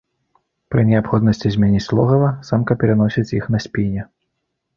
[0.75, 4.09] Пры неабходнасці змяніць логава, самка пераносіць іх на спіне.